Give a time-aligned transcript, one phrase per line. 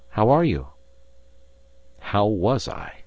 [0.09, 0.69] How are you?"
[1.99, 2.93] How was I?